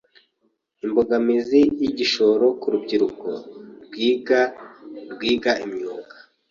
Imbogamizi 0.85 1.57
y’igishoro 1.81 2.45
ku 2.59 2.67
rubyiruko 2.73 3.27
rwiga 3.85 4.41
rwiga 5.13 5.51
imyuga 5.65 6.15